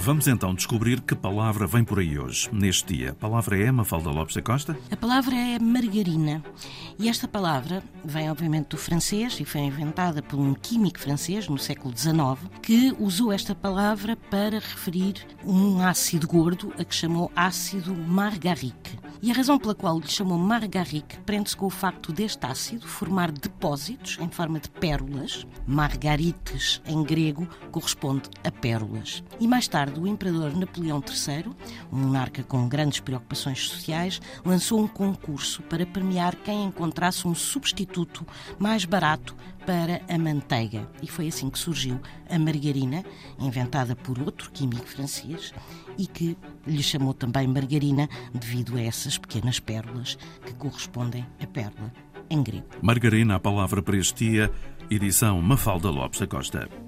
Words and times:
Vamos 0.00 0.28
então 0.28 0.54
descobrir 0.54 1.00
que 1.00 1.16
palavra 1.16 1.66
vem 1.66 1.82
por 1.82 1.98
aí 1.98 2.16
hoje, 2.16 2.48
neste 2.52 2.94
dia. 2.94 3.10
A 3.10 3.14
palavra 3.14 3.58
é 3.58 3.70
Mafalda 3.72 4.10
Lopes 4.10 4.36
da 4.36 4.40
Costa? 4.40 4.78
A 4.92 4.96
palavra 4.96 5.34
é 5.34 5.58
margarina. 5.58 6.40
E 7.00 7.08
esta 7.08 7.26
palavra 7.26 7.82
vem, 8.04 8.30
obviamente, 8.30 8.68
do 8.68 8.76
francês 8.76 9.40
e 9.40 9.44
foi 9.44 9.62
inventada 9.62 10.22
por 10.22 10.38
um 10.38 10.54
químico 10.54 11.00
francês 11.00 11.48
no 11.48 11.58
século 11.58 11.92
XIX 11.94 12.48
que 12.62 12.94
usou 12.96 13.32
esta 13.32 13.56
palavra 13.56 14.16
para 14.30 14.60
referir 14.60 15.14
um 15.44 15.82
ácido 15.82 16.28
gordo 16.28 16.72
a 16.78 16.84
que 16.84 16.94
chamou 16.94 17.30
ácido 17.34 17.92
margarique. 17.92 18.96
E 19.20 19.32
a 19.32 19.34
razão 19.34 19.58
pela 19.58 19.74
qual 19.74 19.98
lhe 19.98 20.06
chamou 20.06 20.38
margarique 20.38 21.18
prende-se 21.20 21.56
com 21.56 21.66
o 21.66 21.70
facto 21.70 22.12
deste 22.12 22.46
ácido 22.46 22.86
formar 22.86 23.32
depósitos 23.32 24.16
em 24.20 24.28
forma 24.28 24.60
de 24.60 24.70
pérolas. 24.70 25.44
Margarites, 25.66 26.80
em 26.86 27.02
grego, 27.02 27.48
corresponde 27.72 28.30
a 28.44 28.50
pérolas. 28.50 29.24
E 29.40 29.48
mais 29.48 29.66
tarde, 29.66 29.98
o 29.98 30.06
imperador 30.06 30.56
Napoleão 30.56 31.02
III, 31.04 31.50
um 31.92 31.98
monarca 31.98 32.44
com 32.44 32.68
grandes 32.68 33.00
preocupações 33.00 33.68
sociais, 33.68 34.20
lançou 34.44 34.80
um 34.80 34.86
concurso 34.86 35.62
para 35.62 35.84
premiar 35.84 36.36
quem 36.36 36.64
encontrasse 36.64 37.26
um 37.26 37.34
substituto 37.34 38.24
mais 38.56 38.84
barato 38.84 39.34
para 39.68 40.00
a 40.08 40.16
manteiga. 40.16 40.88
E 41.02 41.06
foi 41.06 41.28
assim 41.28 41.50
que 41.50 41.58
surgiu 41.58 42.00
a 42.30 42.38
margarina, 42.38 43.04
inventada 43.38 43.94
por 43.94 44.18
outro 44.18 44.50
químico 44.50 44.86
francês 44.86 45.52
e 45.98 46.06
que 46.06 46.38
lhe 46.66 46.82
chamou 46.82 47.12
também 47.12 47.46
margarina 47.46 48.08
devido 48.32 48.78
a 48.78 48.80
essas 48.80 49.18
pequenas 49.18 49.60
pérolas 49.60 50.16
que 50.46 50.54
correspondem 50.54 51.26
a 51.38 51.46
pérola 51.46 51.92
em 52.30 52.42
grego. 52.42 52.64
Margarina, 52.80 53.34
a 53.34 53.38
palavra 53.38 53.82
para 53.82 53.98
este 53.98 54.30
dia, 54.30 54.50
edição 54.90 55.38
Mafalda 55.42 55.90
Lopes 55.90 56.20
da 56.20 56.26
Costa. 56.26 56.87